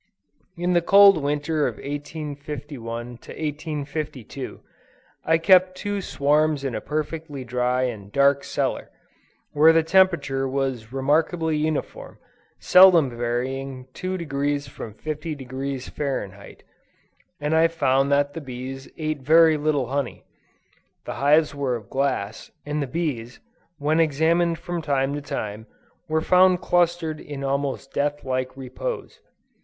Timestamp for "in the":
0.57-0.81